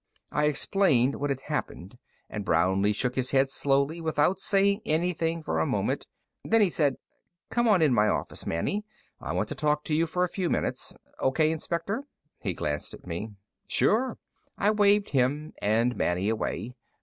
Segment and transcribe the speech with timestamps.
[0.31, 5.59] I explained what had happened and Brownlee shook his head slowly without saying anything for
[5.59, 6.07] a moment.
[6.43, 6.95] Then he said,
[7.51, 8.83] "Come on in my office, Manny;
[9.19, 10.95] I want to talk to you for a few minutes.
[11.19, 12.03] O.K., Inspector?"
[12.39, 13.35] He glanced at me.
[13.67, 14.17] "Sure."
[14.57, 16.73] I waved him and Manny away.